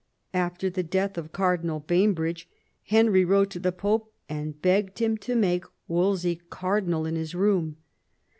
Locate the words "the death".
0.71-1.15